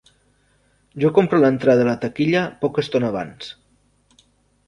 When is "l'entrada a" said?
1.43-1.85